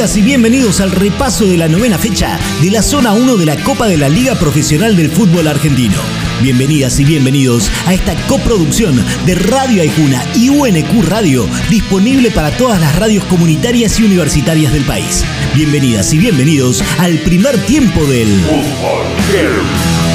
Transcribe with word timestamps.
Bienvenidas 0.00 0.16
y 0.16 0.22
bienvenidos 0.22 0.80
al 0.80 0.92
repaso 0.92 1.44
de 1.44 1.58
la 1.58 1.68
novena 1.68 1.98
fecha 1.98 2.38
de 2.62 2.70
la 2.70 2.80
zona 2.80 3.12
1 3.12 3.36
de 3.36 3.44
la 3.44 3.62
Copa 3.62 3.86
de 3.86 3.98
la 3.98 4.08
Liga 4.08 4.34
Profesional 4.34 4.96
del 4.96 5.10
Fútbol 5.10 5.46
Argentino. 5.46 5.98
Bienvenidas 6.40 6.98
y 7.00 7.04
bienvenidos 7.04 7.70
a 7.84 7.92
esta 7.92 8.14
coproducción 8.26 9.04
de 9.26 9.34
Radio 9.34 9.82
Aijuna 9.82 10.24
y 10.34 10.48
UNQ 10.48 11.04
Radio, 11.06 11.46
disponible 11.68 12.30
para 12.30 12.50
todas 12.56 12.80
las 12.80 12.96
radios 12.96 13.24
comunitarias 13.24 14.00
y 14.00 14.04
universitarias 14.04 14.72
del 14.72 14.86
país. 14.86 15.22
Bienvenidas 15.54 16.14
y 16.14 16.18
bienvenidos 16.18 16.82
al 16.98 17.18
primer 17.18 17.58
tiempo 17.66 18.02
del 18.06 18.40
Fútbol. 18.40 20.09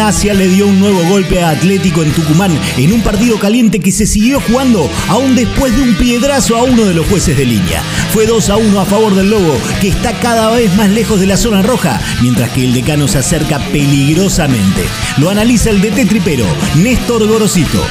Gimnasia 0.00 0.32
le 0.32 0.48
dio 0.48 0.66
un 0.66 0.80
nuevo 0.80 1.02
golpe 1.10 1.42
a 1.42 1.50
Atlético 1.50 2.02
en 2.02 2.10
Tucumán 2.12 2.58
en 2.78 2.90
un 2.90 3.02
partido 3.02 3.38
caliente 3.38 3.80
que 3.80 3.92
se 3.92 4.06
siguió 4.06 4.40
jugando 4.40 4.90
aún 5.08 5.34
después 5.36 5.76
de 5.76 5.82
un 5.82 5.94
piedrazo 5.94 6.56
a 6.56 6.62
uno 6.62 6.86
de 6.86 6.94
los 6.94 7.06
jueces 7.06 7.36
de 7.36 7.44
línea. 7.44 7.82
Fue 8.14 8.24
2 8.24 8.48
a 8.48 8.56
1 8.56 8.80
a 8.80 8.86
favor 8.86 9.14
del 9.14 9.28
Lobo, 9.28 9.54
que 9.82 9.88
está 9.88 10.18
cada 10.18 10.52
vez 10.52 10.74
más 10.74 10.88
lejos 10.88 11.20
de 11.20 11.26
la 11.26 11.36
zona 11.36 11.60
roja, 11.60 12.00
mientras 12.22 12.48
que 12.48 12.64
el 12.64 12.72
decano 12.72 13.08
se 13.08 13.18
acerca 13.18 13.58
peligrosamente. 13.72 14.86
Lo 15.18 15.28
analiza 15.28 15.68
el 15.68 15.82
DT 15.82 16.08
tripero, 16.08 16.46
Néstor 16.76 17.26
Gorosito. 17.26 17.84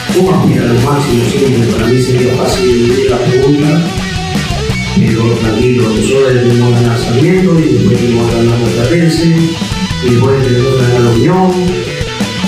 y 10.01 10.09
después 10.09 10.43
tenemos 10.43 11.03
la 11.03 11.09
Unión 11.11 11.88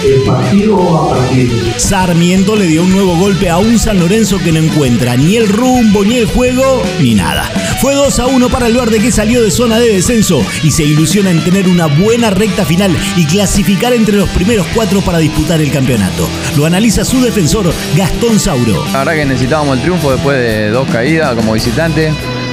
el 0.04 0.22
partido 0.24 0.98
a 0.98 1.10
partido. 1.16 1.56
Sarmiento 1.78 2.56
le 2.56 2.66
dio 2.66 2.84
un 2.84 2.92
nuevo 2.92 3.16
golpe 3.18 3.50
a 3.50 3.58
un 3.58 3.78
San 3.78 4.00
Lorenzo 4.00 4.40
que 4.40 4.52
no 4.52 4.60
encuentra 4.60 5.16
ni 5.16 5.36
el 5.38 5.48
rumbo, 5.48 6.04
ni 6.04 6.18
el 6.18 6.26
juego, 6.26 6.84
ni 7.00 7.14
nada. 7.14 7.44
Fue 7.80 7.94
2 7.94 8.20
a 8.20 8.28
1 8.28 8.50
para 8.50 8.68
el 8.68 8.76
verde 8.76 9.00
que 9.00 9.12
salió 9.12 9.42
de 9.42 9.52
zona 9.52 9.80
de 9.80 9.94
descenso 9.94 10.44
y 10.64 10.72
se 10.72 10.84
ilusiona 10.84 11.32
en 11.32 11.44
tener 11.44 11.68
una 11.68 11.88
buena 11.88 12.30
recta 12.30 12.66
final 12.66 12.96
y 13.16 13.26
clasificar 13.26 13.94
entre 13.94 14.18
los 14.18 14.30
primeros 14.30 14.68
cuatro 14.74 15.02
para 15.02 15.20
disputar 15.20 15.62
el 15.62 15.72
campeonato. 15.72 16.28
Lo 16.58 16.66
analiza 16.66 17.06
su 17.06 17.22
defensor 17.22 17.72
Gastón 17.96 18.40
Sauro. 18.40 18.86
La 18.92 19.00
verdad 19.00 19.14
que 19.14 19.26
necesitábamos 19.26 19.78
el 19.78 19.84
triunfo 19.84 20.12
después 20.12 20.38
de 20.38 20.70
dos 20.70 20.88
caídas 20.90 21.36
como 21.36 21.54
visitante 21.54 22.12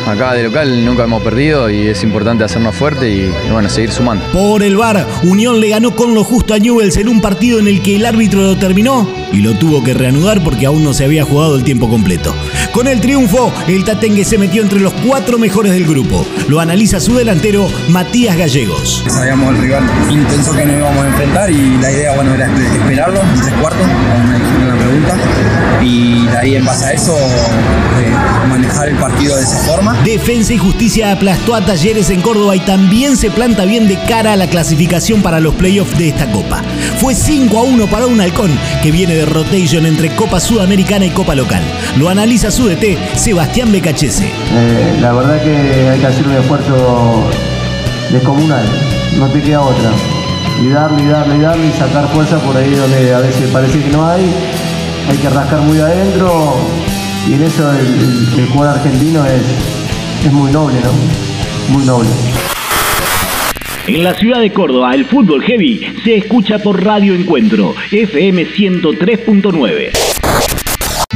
acá 0.09 0.35
de 0.35 0.43
local 0.43 0.85
nunca 0.85 1.05
hemos 1.05 1.23
perdido 1.23 1.71
y 1.71 1.89
es 1.89 2.03
importante 2.03 2.45
hacernos 2.45 2.75
fuerte 2.75 3.11
y, 3.11 3.33
bueno, 3.51 3.69
seguir 3.69 3.91
sumando. 3.91 4.25
Por 4.33 4.63
el 4.63 4.77
VAR, 4.77 5.07
Unión 5.23 5.61
le 5.61 5.69
ganó 5.69 5.95
con 5.95 6.15
lo 6.15 6.25
justo 6.25 6.55
a 6.55 6.59
Newells 6.59 6.97
en 6.97 7.09
un 7.09 7.21
partido 7.21 7.59
en 7.59 7.69
el 7.69 7.83
que 7.83 7.97
el 7.97 8.07
árbitro 8.07 8.41
lo 8.43 8.57
terminó 8.57 9.09
y 9.33 9.39
lo 9.39 9.55
tuvo 9.55 9.83
que 9.83 9.95
reanudar 9.95 10.43
porque 10.43 10.67
aún 10.67 10.85
no 10.85 10.95
se 10.95 11.05
había 11.05 11.25
jugado 11.25 11.57
el 11.57 11.65
tiempo 11.65 11.89
completo. 11.89 12.35
Con 12.73 12.87
el 12.87 13.01
triunfo, 13.01 13.53
el 13.67 13.85
Tatengue 13.85 14.25
se 14.25 14.39
metió 14.39 14.63
entre 14.63 14.81
los 14.81 14.93
cuatro 15.07 15.39
mejores 15.39 15.73
del 15.73 15.87
grupo. 15.87 16.27
Lo 16.49 16.61
analiza 16.61 17.01
su 17.01 17.15
delantero, 17.15 17.69
Matías 17.89 18.37
Gallegos. 18.37 19.05
Sabíamos 19.09 19.55
el 19.55 19.63
rival 19.63 19.85
intenso 20.11 20.53
que 20.55 20.65
nos 20.65 20.77
íbamos 20.77 21.05
a 21.05 21.09
enfrentar 21.09 21.51
y 21.51 21.79
la 21.79 21.91
idea 21.91 22.15
bueno, 22.15 22.35
era 22.35 22.47
esperarlo 22.47 23.21
en 23.21 23.41
tres 23.41 23.55
cuartos, 23.55 23.87
como 23.87 24.25
me 24.29 24.39
la 24.39 24.77
pregunta, 24.77 25.17
y 25.83 26.27
de 26.27 26.39
ahí 26.39 26.55
en 26.57 26.65
base 26.65 26.87
a 26.87 26.93
eso 26.93 27.17
eh, 27.17 28.13
manejar 28.49 28.89
el 28.89 28.97
partido 28.97 29.37
de 29.37 29.43
esa 29.43 29.59
forma. 29.59 29.95
Defensa 30.05 30.53
y 30.53 30.59
Justicia 30.59 31.13
aplastó 31.13 31.55
a 31.55 31.65
Talleres 31.65 32.11
en 32.11 32.21
Córdoba 32.21 32.57
y 32.57 32.61
también 32.61 33.17
se 33.17 33.31
planta 33.31 33.65
bien 33.65 33.89
de 33.89 33.99
cara 34.05 34.33
a 34.33 34.37
la 34.37 34.49
clasificación 34.49 35.23
para 35.23 35.41
los 35.41 35.55
playoffs 35.55 35.97
de 35.99 36.09
esta 36.09 36.31
Copa. 36.31 36.63
Fue 36.99 37.15
5 37.15 37.59
a 37.59 37.63
1 37.63 37.87
para 37.89 38.07
un 38.07 38.21
halcón 38.21 38.51
que 38.83 38.91
viene 38.91 39.15
de 39.15 39.27
rotation 39.27 39.87
entre 39.87 40.15
Copa 40.15 40.41
Sudamericana 40.41 41.07
y 41.07 41.11
Copa 41.11 41.35
Local. 41.35 41.63
Lo 41.97 42.09
analiza 42.09 42.51
su 42.51 42.69
DT, 42.69 43.17
Sebastián 43.17 43.73
Becachese. 43.73 44.27
Eh, 44.27 44.99
la 45.01 45.13
verdad 45.13 45.43
que 45.43 45.89
hay 45.91 46.01
que 46.01 46.07
hacer 46.07 46.27
un 46.27 46.35
esfuerzo 46.35 47.29
descomunal, 48.11 48.65
no 49.19 49.29
te 49.29 49.43
queda 49.43 49.61
otra. 49.61 49.91
Y 50.61 50.69
darle, 50.71 51.05
y 51.05 51.07
darle, 51.07 51.37
y 51.37 51.41
darle 51.41 51.67
y 51.69 51.73
sacar 51.73 52.09
fuerza 52.09 52.39
por 52.39 52.57
ahí 52.57 52.75
donde 52.75 53.15
a 53.15 53.21
veces 53.21 53.49
parece 53.53 53.81
que 53.81 53.91
no 53.91 54.09
hay. 54.09 54.29
Hay 55.09 55.17
que 55.17 55.31
rascar 55.31 55.61
muy 55.63 55.79
adentro 55.79 56.57
y 57.29 57.33
en 57.35 57.43
eso 57.43 57.71
el, 57.73 58.41
el, 58.41 58.47
jugador 58.49 58.79
argentino 58.79 59.25
es, 59.25 59.43
es 60.25 60.33
muy 60.33 60.53
noble, 60.53 60.77
¿no? 60.81 60.93
Muy 61.75 61.87
noble. 61.87 62.09
En 63.87 64.05
la 64.05 64.15
ciudad 64.15 64.41
de 64.41 64.53
Córdoba, 64.53 64.95
el 64.95 65.07
fútbol 65.07 65.43
heavy 65.43 65.81
se 66.05 66.17
escucha 66.17 66.59
por 66.59 66.85
Radio 66.85 67.15
Encuentro, 67.15 67.75
FM 67.91 68.47
103.9. 68.49 70.08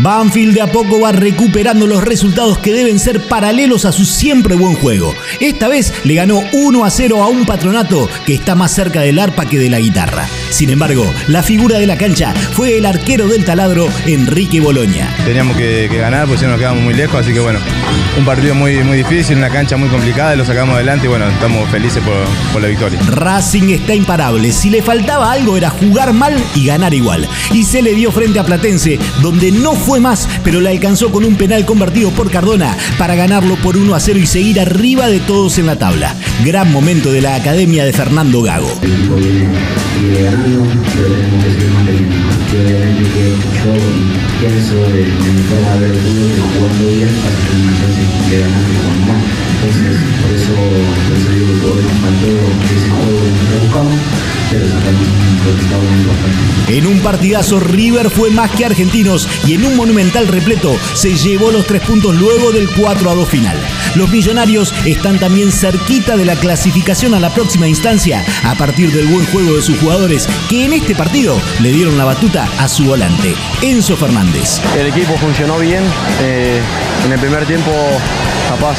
Banfield 0.03 0.55
de 0.55 0.63
a 0.63 0.67
poco 0.67 0.99
va 0.99 1.13
recuperando 1.13 1.87
los 1.87 2.03
resultados 2.03 2.59
que 2.59 2.73
deben 2.73 2.99
ser 2.99 3.21
paralelos 3.21 3.85
a 3.85 3.93
su 3.93 4.05
siempre 4.05 4.57
buen 4.57 4.75
juego. 4.75 5.15
Esta 5.39 5.69
vez 5.69 5.95
le 6.03 6.17
ganó 6.17 6.43
1 6.53 6.85
a 6.85 6.91
0 6.91 7.23
a 7.23 7.29
un 7.29 7.47
patronato 7.47 8.11
que 8.27 8.35
está 8.35 8.57
más 8.57 8.73
cerca 8.73 9.01
del 9.01 9.21
arpa 9.21 9.47
que 9.47 9.61
de 9.61 9.71
la 9.71 9.79
guitarra. 9.79 10.27
Sin 10.51 10.71
embargo, 10.71 11.09
la 11.29 11.45
figura 11.45 11.79
de 11.79 11.87
la 11.87 11.97
cancha 11.97 12.35
fue 12.35 12.79
el 12.79 12.87
arquero 12.87 13.29
del 13.29 13.45
taladro, 13.45 13.89
Enrique 14.05 14.59
Boloña. 14.59 15.09
Teníamos 15.25 15.57
que, 15.57 15.87
ganar, 15.87 16.27
pues 16.27 16.41
si 16.41 16.47
nos 16.47 16.59
quedamos 16.59 16.83
muy 16.83 16.95
lejos, 16.95 17.21
así 17.21 17.33
que 17.33 17.39
bueno, 17.39 17.61
un 18.19 18.25
partido 18.25 18.57
muy, 18.57 18.83
muy 18.83 18.97
difícil, 18.97 19.39
una 19.39 19.51
cancha 19.51 19.77
muy 19.77 19.89
complicada, 19.89 20.35
lo 20.35 20.45
sacamos 20.45 20.75
adelante 20.75 21.07
y 21.07 21.11
bueno, 21.11 21.29
estamos 21.29 21.71
felices 21.71 22.03
por, 22.03 22.17
por 22.53 22.61
la 22.61 22.67
victoria. 22.67 22.99
Racing 23.07 23.69
está 23.69 23.95
imparable, 23.95 24.51
si 24.51 24.69
le 24.69 24.83
faltaba 24.83 25.31
algo 25.31 25.57
era 25.57 25.71
jugar 25.71 26.13
mal 26.13 26.37
y 26.57 26.67
ganar 26.67 26.93
igual. 26.93 27.29
Y 27.53 27.63
se 27.63 27.83
le 27.83 27.95
dio 27.95 28.11
frente 28.11 28.41
a 28.41 28.45
Platense, 28.45 28.99
donde 29.21 29.53
no 29.53 29.75
fue 29.75 29.92
más, 30.01 30.29
pero 30.45 30.61
le 30.61 30.71
alcanzó 30.71 31.11
con 31.11 31.25
un 31.25 31.37
penal 31.37 31.65
convertido 31.65 32.11
por 32.11 32.31
Cardona 32.31 32.77
para 32.99 33.15
ganarlo 33.15 33.57
por 33.57 33.77
1 33.77 33.95
a 33.95 34.01
0 34.01 34.19
y 34.19 34.27
seguir 34.27 34.61
arriba 34.61 35.09
de 35.09 35.21
todos 35.21 35.59
en 35.59 35.67
la 35.67 35.77
tabla. 35.77 36.15
Gran 36.45 36.73
momento 36.73 37.13
de 37.13 37.23
la 37.23 37.35
academia 37.35 37.85
de 37.85 37.93
Fernando 37.93 38.43
Gago. 38.43 38.69
Entonces, 49.63 49.95
por 50.21 50.35
eso, 50.35 50.51
por 51.07 51.15
eso 51.17 51.31
digo 51.31 51.55
que 51.63 51.71
buscamos, 53.65 53.95
En 56.69 56.87
un 56.87 57.01
partidazo, 57.01 57.61
River 57.61 58.11
fue 58.11 58.31
más 58.31 58.51
que 58.51 58.65
argentinos 58.65 59.29
y 59.47 59.55
en 59.55 59.65
un 59.65 59.77
monumental 59.77 60.29
repleto 60.29 60.77
se 60.95 61.15
llevó 61.15 61.51
los 61.51 61.67
tres 61.67 61.83
puntos 61.83 62.15
luego 62.17 62.53
del 62.53 62.71
4 62.71 63.11
a 63.11 63.15
2 63.15 63.29
final. 63.29 63.57
Los 63.95 64.11
millonarios 64.11 64.75
están 64.87 65.19
también 65.19 65.53
cerquita 65.53 66.17
de 66.17 66.25
la 66.25 66.37
clasificación 66.37 67.15
a 67.15 67.21
la 67.21 67.31
próxima 67.31 67.69
instancia 67.69 68.25
a 68.45 68.55
partir 68.55 68.93
del 68.93 69.07
buen 69.07 69.27
juego 69.27 69.57
de 69.57 69.63
sus 69.63 69.79
jugadores 69.79 70.29
que 70.49 70.65
en 70.65 70.73
este 70.73 70.95
partido 70.95 71.41
le 71.61 71.73
dieron 71.73 71.99
la 71.99 72.05
batuta 72.05 72.49
a 72.59 72.69
su 72.69 72.85
volante, 72.85 73.35
Enzo 73.61 73.97
Fernández. 73.97 74.61
El 74.79 74.87
equipo 74.87 75.17
funcionó 75.17 75.59
bien. 75.59 75.83
Eh, 76.21 76.61
en 77.05 77.13
el 77.13 77.19
primer 77.19 77.47
tiempo, 77.47 77.71
capaz, 78.49 78.79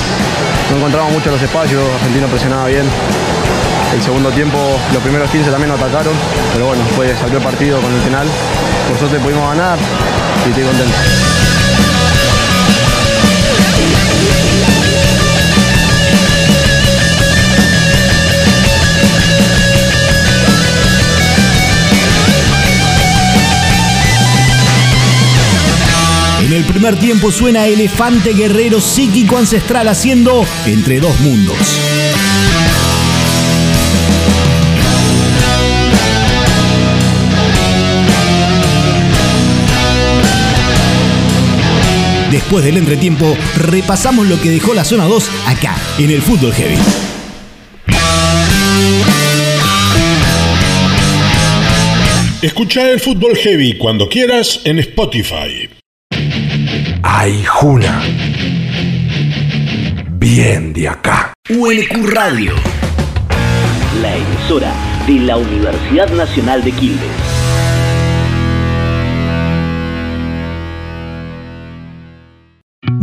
no 0.72 0.78
encontramos 0.78 1.11
mucho 1.13 1.31
los 1.31 1.41
espacios. 1.41 1.84
Argentino 1.95 2.28
presionaba 2.28 2.67
bien. 2.67 2.85
El 3.94 4.02
segundo 4.02 4.31
tiempo, 4.31 4.58
los 4.92 5.04
primeros 5.04 5.30
15 5.30 5.52
también 5.52 5.70
nos 5.70 5.80
atacaron. 5.80 6.14
Pero 6.54 6.66
bueno, 6.68 6.84
fue, 6.96 7.16
salió 7.16 7.38
el 7.38 7.44
partido 7.44 7.80
con 7.80 7.94
el 7.94 8.02
penal. 8.02 8.28
Por 8.90 8.98
suerte 8.98 9.20
pudimos 9.20 9.48
ganar 9.50 9.78
y 10.46 10.50
estoy 10.50 10.64
contento. 10.64 10.96
En 26.41 26.52
el 26.52 26.66
primer 26.66 26.97
tiempo 26.97 27.32
suena 27.32 27.67
Elefante 27.67 28.34
Guerrero 28.34 28.82
psíquico 28.82 29.38
ancestral 29.38 29.88
haciendo 29.88 30.46
Entre 30.66 31.00
dos 31.00 31.20
mundos. 31.22 31.79
Después 42.43 42.66
del 42.66 42.75
entretiempo, 42.75 43.37
repasamos 43.55 44.28
lo 44.28 44.40
que 44.41 44.49
dejó 44.49 44.73
la 44.73 44.84
zona 44.84 45.05
2 45.05 45.29
acá, 45.47 45.78
en 45.97 46.11
el 46.11 46.22
Fútbol 46.22 46.51
Heavy. 46.51 46.75
Escucha 52.41 52.91
el 52.91 52.99
Fútbol 52.99 53.37
Heavy 53.37 53.78
cuando 53.78 54.09
quieras 54.09 54.59
en 54.66 54.79
Spotify. 54.79 55.69
Ay, 57.01 57.45
Juna. 57.45 58.03
Bien 60.09 60.73
de 60.73 60.90
acá. 60.90 61.34
ULQ 61.49 62.09
Radio 62.09 62.55
la 64.01 64.16
emisora 64.17 64.73
de 65.07 65.19
la 65.19 65.37
Universidad 65.37 66.09
Nacional 66.09 66.63
de 66.63 66.72
Quilmes. 66.72 67.33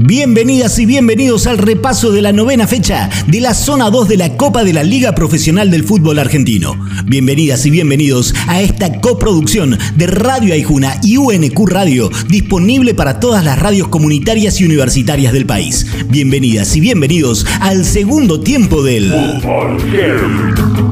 Bienvenidas 0.02 0.79
y 0.79 0.87
bienvenidos 0.87 1.47
al 1.47 1.58
repaso 1.58 2.11
de 2.11 2.23
la 2.23 2.32
novena 2.32 2.67
fecha 2.67 3.11
de 3.26 3.38
la 3.38 3.52
zona 3.52 3.91
2 3.91 4.08
de 4.08 4.17
la 4.17 4.35
Copa 4.38 4.64
de 4.64 4.73
la 4.73 4.82
Liga 4.82 5.14
Profesional 5.14 5.70
del 5.70 5.85
Fútbol 5.85 6.19
Argentino. 6.19 6.75
Bienvenidas 7.05 7.67
y 7.67 7.70
bienvenidos 7.70 8.35
a 8.49 8.62
esta 8.62 8.99
coproducción 9.02 9.79
de 9.97 10.06
Radio 10.06 10.55
Aijuna 10.55 10.99
y 11.02 11.19
UNQ 11.19 11.69
Radio, 11.69 12.11
disponible 12.29 12.94
para 12.94 13.20
todas 13.20 13.44
las 13.44 13.58
radios 13.58 13.88
comunitarias 13.88 14.58
y 14.62 14.64
universitarias 14.64 15.35
del 15.35 15.44
país. 15.44 15.87
Bienvenidas 16.08 16.75
y 16.76 16.81
bienvenidos 16.81 17.44
al 17.61 17.85
segundo 17.85 18.41
tiempo 18.41 18.82
del 18.82 19.12
Fútbol 19.43 20.89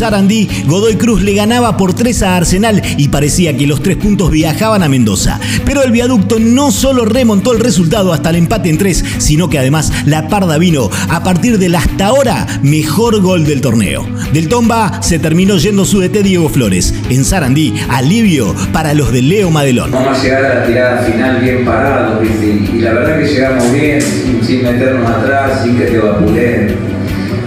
Sarandí, 0.00 0.48
Godoy 0.66 0.94
Cruz 0.94 1.20
le 1.20 1.34
ganaba 1.34 1.76
por 1.76 1.92
3 1.92 2.22
a 2.22 2.36
Arsenal 2.38 2.80
y 2.96 3.08
parecía 3.08 3.54
que 3.54 3.66
los 3.66 3.82
tres 3.82 3.98
puntos 3.98 4.30
viajaban 4.30 4.82
a 4.82 4.88
Mendoza. 4.88 5.38
Pero 5.66 5.82
el 5.82 5.92
viaducto 5.92 6.38
no 6.40 6.70
solo 6.70 7.04
remontó 7.04 7.52
el 7.52 7.60
resultado 7.60 8.14
hasta 8.14 8.30
el 8.30 8.36
empate 8.36 8.70
en 8.70 8.78
3, 8.78 9.04
sino 9.18 9.50
que 9.50 9.58
además 9.58 9.92
la 10.06 10.26
parda 10.28 10.56
vino 10.56 10.88
a 11.10 11.22
partir 11.22 11.58
del 11.58 11.74
hasta 11.74 12.06
ahora 12.06 12.46
mejor 12.62 13.20
gol 13.20 13.44
del 13.44 13.60
torneo. 13.60 14.08
Del 14.32 14.48
Tomba 14.48 15.02
se 15.02 15.18
terminó 15.18 15.58
yendo 15.58 15.84
su 15.84 16.00
DT 16.00 16.22
Diego 16.22 16.48
Flores. 16.48 16.94
En 17.10 17.22
Sarandí, 17.22 17.74
alivio 17.90 18.54
para 18.72 18.94
los 18.94 19.12
de 19.12 19.20
Leo 19.20 19.50
Madelón. 19.50 19.90
Vamos 19.90 20.18
a 20.18 20.22
llegar 20.22 20.44
a 20.46 20.54
la 20.60 20.66
tirada 20.66 21.02
final 21.02 21.42
bien 21.42 21.62
parados, 21.66 22.24
y 22.24 22.78
la 22.78 22.94
verdad 22.94 23.18
que 23.18 23.26
llegamos 23.26 23.70
bien, 23.70 24.00
sin, 24.00 24.62
meternos 24.62 25.10
atrás, 25.10 25.62
sin 25.62 25.76
que 25.76 25.84
te 25.84 25.98
vapuleen 25.98 26.89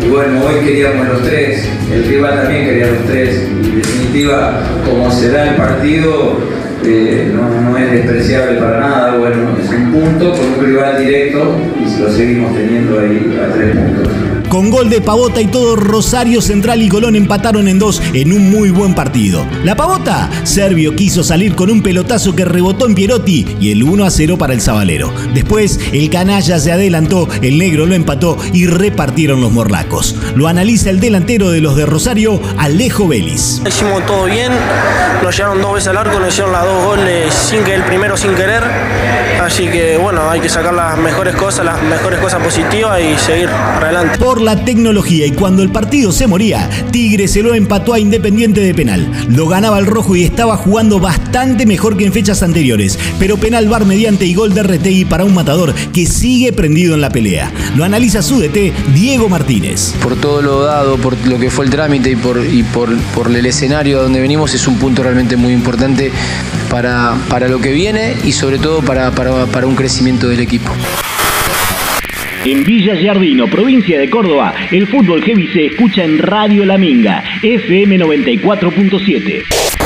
y 0.06 0.10
bueno, 0.10 0.46
hoy 0.46 0.66
queríamos 0.66 1.08
los 1.08 1.24
tres, 1.24 1.68
el 1.92 2.04
rival 2.06 2.42
también 2.42 2.66
quería 2.66 2.88
los 2.88 3.06
tres. 3.06 3.48
Y 3.50 3.66
en 3.66 3.76
definitiva, 3.78 4.62
como 4.86 5.10
se 5.12 5.30
da 5.32 5.50
el 5.50 5.56
partido, 5.56 6.38
eh, 6.86 7.32
no, 7.34 7.62
no, 7.62 7.78
es 7.78 7.92
despreciable 7.92 8.60
para 8.60 8.80
nada. 8.80 9.18
Bueno, 9.18 9.56
es 9.62 9.70
un 9.70 9.92
punto 9.92 10.32
con 10.34 10.60
un 10.60 10.66
rival 10.66 11.04
directo 11.04 11.58
y 11.80 12.02
lo 12.02 12.12
seguimos 12.12 12.54
teniendo 12.54 13.00
ahí 13.00 13.40
a 13.42 13.54
tres 13.54 13.76
puntos. 13.76 14.43
Con 14.54 14.70
gol 14.70 14.88
de 14.88 15.02
Pavota 15.02 15.42
y 15.42 15.48
todo, 15.48 15.76
Rosario 15.76 16.40
Central 16.40 16.84
y 16.84 16.88
Colón 16.88 17.16
empataron 17.16 17.68
en 17.68 17.80
dos 17.80 18.00
en 18.14 18.32
un 18.32 18.52
muy 18.52 18.70
buen 18.70 18.94
partido. 18.94 19.48
La 19.64 19.76
Pavota, 19.76 20.30
Servio 20.44 20.96
quiso 20.96 21.24
salir 21.24 21.56
con 21.56 21.72
un 21.72 21.82
pelotazo 21.82 22.36
que 22.36 22.46
rebotó 22.46 22.86
en 22.86 22.94
Pierotti 22.94 23.48
y 23.60 23.72
el 23.72 23.82
1 23.82 24.06
a 24.06 24.12
0 24.12 24.38
para 24.38 24.54
el 24.54 24.62
Zabalero. 24.62 25.12
Después, 25.34 25.80
el 25.92 26.08
canalla 26.12 26.60
se 26.60 26.72
adelantó, 26.72 27.28
el 27.42 27.58
negro 27.58 27.88
lo 27.88 27.96
empató 27.96 28.38
y 28.54 28.68
repartieron 28.68 29.42
los 29.42 29.52
morlacos. 29.52 30.16
Lo 30.36 30.48
analiza 30.48 30.92
el 30.92 31.00
delantero 31.00 31.50
de 31.50 31.60
los 31.60 31.76
de 31.76 31.88
Rosario, 31.88 32.40
Alejo 32.60 33.08
Vélez. 33.08 33.60
Hicimos 33.68 34.06
todo 34.06 34.26
bien, 34.26 34.52
nos 35.24 35.36
llegaron 35.36 35.64
dos 35.64 35.74
veces 35.74 35.88
al 35.88 35.98
arco, 35.98 36.20
nos 36.20 36.28
hicieron 36.28 36.54
las 36.54 36.64
dos 36.64 36.86
goles 36.86 37.34
sin 37.34 37.64
que 37.64 37.74
el 37.74 37.82
primero 37.86 38.16
sin 38.16 38.36
querer. 38.36 38.62
Así 39.44 39.68
que 39.68 39.98
bueno, 39.98 40.30
hay 40.30 40.40
que 40.40 40.50
sacar 40.50 40.74
las 40.74 40.98
mejores 40.98 41.36
cosas, 41.36 41.66
las 41.66 41.82
mejores 41.84 42.20
cosas 42.20 42.42
positivas 42.42 43.02
y 43.02 43.18
seguir 43.18 43.50
adelante 43.50 44.18
la 44.42 44.66
tecnología 44.66 45.26
y 45.26 45.32
cuando 45.32 45.64
el 45.64 45.70
partido 45.70 46.12
se 46.12 46.28
moría, 46.28 46.70
Tigre 46.92 47.28
se 47.28 47.44
lo 47.44 47.54
empató 47.54 47.94
a 47.94 48.00
Independiente 48.00 48.62
de 48.62 48.74
penal. 48.74 49.10
Lo 49.30 49.48
ganaba 49.48 49.80
el 49.80 49.86
rojo 49.86 50.16
y 50.16 50.24
estaba 50.24 50.58
jugando 50.58 51.00
bastante 51.00 51.66
mejor 51.66 51.98
que 51.98 52.06
en 52.06 52.14
fechas 52.14 52.42
anteriores, 52.42 52.98
pero 53.20 53.38
penal 53.38 53.68
bar 53.68 53.86
mediante 53.86 54.26
y 54.26 54.34
gol 54.34 54.54
de 54.54 54.64
Retegui 54.64 55.06
para 55.06 55.24
un 55.24 55.34
matador 55.34 55.74
que 55.94 56.06
sigue 56.06 56.52
prendido 56.52 56.96
en 56.96 57.02
la 57.02 57.10
pelea. 57.10 57.52
Lo 57.76 57.84
analiza 57.84 58.22
su 58.22 58.40
DT 58.40 58.74
Diego 58.94 59.30
Martínez. 59.30 59.94
Por 60.02 60.16
todo 60.16 60.42
lo 60.42 60.62
dado, 60.62 60.98
por 60.98 61.16
lo 61.28 61.40
que 61.40 61.50
fue 61.50 61.66
el 61.66 61.72
trámite 61.72 62.12
y 62.12 62.16
por, 62.16 62.44
y 62.44 62.64
por, 62.64 62.96
por 63.16 63.28
el 63.28 63.46
escenario 63.46 64.02
donde 64.02 64.20
venimos, 64.20 64.54
es 64.54 64.68
un 64.68 64.78
punto 64.78 65.04
realmente 65.04 65.36
muy 65.36 65.54
importante 65.54 66.12
para, 66.74 67.14
para 67.30 67.48
lo 67.48 67.62
que 67.62 67.72
viene 67.72 68.16
y 68.24 68.32
sobre 68.32 68.58
todo 68.58 68.82
para, 68.82 69.12
para, 69.12 69.46
para 69.46 69.68
un 69.68 69.76
crecimiento 69.76 70.28
del 70.28 70.40
equipo. 70.40 70.72
En 72.46 72.64
Villa 72.64 72.96
Giardino, 72.96 73.48
provincia 73.48 74.00
de 74.00 74.10
Córdoba, 74.10 74.56
el 74.72 74.88
fútbol 74.88 75.22
heavy 75.22 75.50
se 75.54 75.68
escucha 75.68 76.04
en 76.04 76.18
Radio 76.18 76.66
La 76.66 76.80
Minga, 76.80 77.24
FM 77.44 78.00
94.7. 78.00 79.83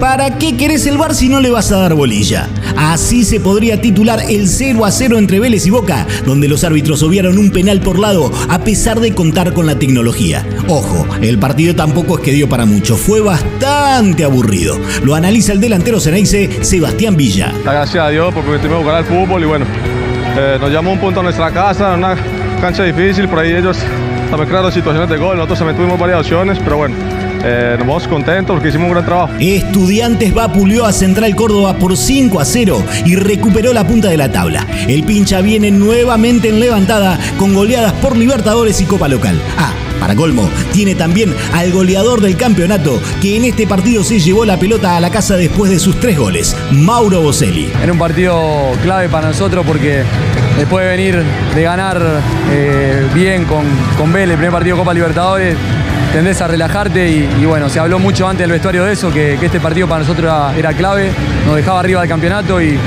¿Para 0.00 0.38
qué 0.38 0.56
querés 0.56 0.86
el 0.86 0.98
bar 0.98 1.14
si 1.14 1.28
no 1.28 1.40
le 1.40 1.50
vas 1.50 1.70
a 1.72 1.78
dar 1.78 1.94
bolilla? 1.94 2.48
Así 2.76 3.24
se 3.24 3.40
podría 3.40 3.80
titular 3.80 4.20
el 4.28 4.48
0 4.48 4.84
a 4.84 4.90
0 4.90 5.18
entre 5.18 5.40
Vélez 5.40 5.66
y 5.66 5.70
Boca, 5.70 6.06
donde 6.26 6.48
los 6.48 6.64
árbitros 6.64 7.02
obviaron 7.02 7.38
un 7.38 7.50
penal 7.50 7.80
por 7.80 7.98
lado 7.98 8.32
a 8.48 8.58
pesar 8.60 9.00
de 9.00 9.14
contar 9.14 9.52
con 9.52 9.66
la 9.66 9.78
tecnología. 9.78 10.44
Ojo, 10.68 11.06
el 11.20 11.38
partido 11.38 11.74
tampoco 11.74 12.18
es 12.18 12.24
que 12.24 12.32
dio 12.32 12.48
para 12.48 12.66
mucho, 12.66 12.96
fue 12.96 13.20
bastante 13.20 14.24
aburrido. 14.24 14.78
Lo 15.04 15.14
analiza 15.14 15.52
el 15.52 15.60
delantero 15.60 16.00
Ceneice, 16.00 16.64
Sebastián 16.64 17.16
Villa. 17.16 17.52
Gracias 17.64 18.04
a 18.04 18.08
Dios 18.08 18.32
porque 18.34 18.58
tuvimos 18.58 18.78
que 18.78 18.82
jugar 18.82 18.96
al 18.96 19.04
fútbol 19.04 19.42
y 19.42 19.46
bueno, 19.46 19.66
eh, 20.36 20.58
nos 20.60 20.70
llamó 20.70 20.92
un 20.92 20.98
punto 20.98 21.20
a 21.20 21.22
nuestra 21.22 21.50
casa, 21.52 21.94
una 21.94 22.16
cancha 22.60 22.82
difícil, 22.84 23.28
por 23.28 23.38
ahí 23.40 23.52
ellos 23.52 23.78
también 24.30 24.48
crearon 24.48 24.72
situaciones 24.72 25.10
de 25.10 25.18
gol, 25.18 25.36
nosotros 25.36 25.58
también 25.58 25.76
tuvimos 25.76 25.98
varias 25.98 26.20
opciones, 26.20 26.58
pero 26.64 26.78
bueno, 26.78 26.94
eh, 27.44 27.76
nos 27.78 27.86
vamos 27.86 28.08
contentos 28.08 28.54
porque 28.54 28.68
hicimos 28.68 28.86
un 28.86 28.92
gran 28.92 29.04
trabajo. 29.04 29.32
Estudiantes 29.40 30.32
vapuleó 30.32 30.84
a 30.84 30.92
Central 30.92 31.34
Córdoba 31.34 31.74
por 31.74 31.96
5 31.96 32.40
a 32.40 32.44
0 32.44 32.82
y 33.04 33.16
recuperó 33.16 33.72
la 33.72 33.86
punta 33.86 34.08
de 34.08 34.16
la 34.16 34.30
tabla. 34.30 34.66
El 34.88 35.04
pincha 35.04 35.40
viene 35.40 35.70
nuevamente 35.70 36.48
en 36.48 36.60
levantada 36.60 37.18
con 37.38 37.54
goleadas 37.54 37.92
por 37.94 38.16
Libertadores 38.16 38.80
y 38.80 38.84
Copa 38.84 39.08
Local. 39.08 39.40
Ah, 39.58 39.72
para 40.00 40.16
colmo, 40.16 40.48
tiene 40.72 40.96
también 40.96 41.32
al 41.52 41.70
goleador 41.70 42.20
del 42.20 42.36
campeonato, 42.36 43.00
que 43.20 43.36
en 43.36 43.44
este 43.44 43.68
partido 43.68 44.02
se 44.02 44.18
llevó 44.18 44.44
la 44.44 44.58
pelota 44.58 44.96
a 44.96 45.00
la 45.00 45.10
casa 45.10 45.36
después 45.36 45.70
de 45.70 45.78
sus 45.78 46.00
tres 46.00 46.18
goles, 46.18 46.56
Mauro 46.72 47.20
Boselli. 47.22 47.70
Era 47.80 47.92
un 47.92 47.98
partido 47.98 48.72
clave 48.82 49.08
para 49.08 49.28
nosotros 49.28 49.64
porque 49.64 50.02
después 50.58 50.84
de 50.84 50.90
venir 50.90 51.22
de 51.54 51.62
ganar 51.62 52.02
eh, 52.50 53.06
bien 53.14 53.44
con, 53.44 53.64
con 53.96 54.12
Vélez, 54.12 54.30
el 54.32 54.38
primer 54.38 54.52
partido 54.52 54.76
de 54.76 54.80
Copa 54.80 54.92
Libertadores, 54.92 55.56
tendés 56.12 56.40
a 56.42 56.48
relajarte 56.48 57.08
y, 57.08 57.44
bueno, 57.46 57.68
se 57.68 57.80
habló 57.80 57.98
mucho 57.98 58.28
antes 58.28 58.44
del 58.44 58.52
vestuario 58.52 58.84
de 58.84 58.92
eso, 58.92 59.10
que, 59.10 59.34
este 59.42 59.60
partido 59.60 59.88
para 59.88 60.00
nosotros 60.00 60.30
era, 60.56 60.72
clave, 60.74 61.10
nos 61.46 61.56
dejaba 61.56 61.80
arriba 61.80 62.00
del 62.00 62.08
campeonato 62.08 62.60
y, 62.60 62.78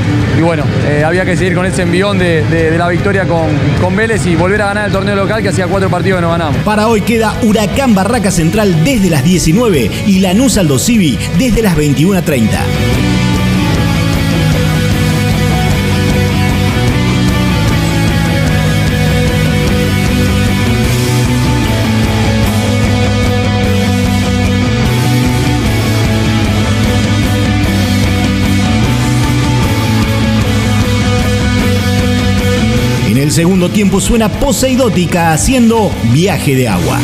bueno, 0.42 0.64
eh, 0.88 1.04
había 1.04 1.26
que 1.26 1.36
seguir 1.36 1.56
con 1.56 1.66
ese 1.66 1.82
envión 1.82 2.20
de, 2.20 2.76
la 2.78 2.88
victoria 2.88 3.26
con, 3.28 3.48
con, 3.82 3.96
Vélez 3.96 4.26
y 4.26 4.36
volver 4.36 4.62
a 4.62 4.68
ganar 4.68 4.86
el 4.88 4.92
torneo 4.92 5.16
local 5.16 5.42
que 5.42 5.50
hacía 5.50 5.68
cuatro 5.68 5.90
partidos 5.90 6.20
que 6.20 6.22
no 6.22 6.30
ganamos. 6.30 6.58
Para 6.64 6.88
hoy 6.88 7.02
queda 7.02 7.34
Huracán 7.42 7.96
Barraca 7.96 8.32
Central 8.32 8.84
desde 8.84 9.10
las 9.10 9.24
19 9.24 9.92
y 10.06 10.20
Lanús 10.20 10.58
Aldo 10.58 10.78
Civi 10.78 11.18
desde 11.38 11.62
las 11.62 11.76
21.30. 11.76 13.35
segundo 33.36 33.70
tiempo 33.70 34.00
suena 34.00 34.30
Poseidótica 34.30 35.34
haciendo 35.34 35.92
viaje 36.13 36.56
de 36.56 36.70
agua. 36.70 36.98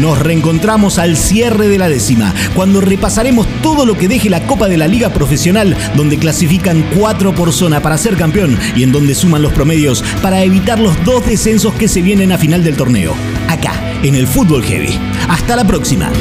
Nos 0.00 0.16
reencontramos 0.20 1.00
al 1.00 1.16
cierre 1.16 1.66
de 1.66 1.78
la 1.78 1.88
décima, 1.88 2.32
cuando 2.54 2.80
repasaremos 2.80 3.48
todo 3.62 3.84
lo 3.84 3.98
que 3.98 4.06
deje 4.06 4.30
la 4.30 4.46
Copa 4.46 4.68
de 4.68 4.76
la 4.76 4.86
Liga 4.86 5.12
Profesional, 5.12 5.76
donde 5.96 6.18
clasifican 6.18 6.88
cuatro 6.96 7.34
por 7.34 7.52
zona 7.52 7.80
para 7.82 7.98
ser 7.98 8.16
campeón 8.16 8.56
y 8.76 8.84
en 8.84 8.92
donde 8.92 9.16
suman 9.16 9.42
los 9.42 9.52
promedios 9.52 10.04
para 10.22 10.44
evitar 10.44 10.78
los 10.78 11.04
dos 11.04 11.26
descensos 11.26 11.74
que 11.74 11.88
se 11.88 12.00
vienen 12.00 12.30
a 12.30 12.38
final 12.38 12.62
del 12.62 12.76
torneo. 12.76 13.16
En 14.02 14.14
el 14.14 14.26
Fútbol 14.26 14.62
Heavy. 14.62 14.96
Hasta 15.28 15.56
la 15.56 15.64
próxima. 15.64 16.12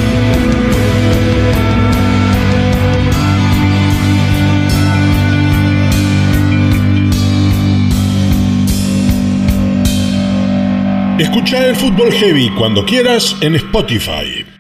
Escucha 11.20 11.68
el 11.68 11.76
Fútbol 11.76 12.12
Heavy 12.12 12.50
cuando 12.58 12.86
quieras 12.86 13.36
en 13.42 13.56
Spotify. 13.56 14.57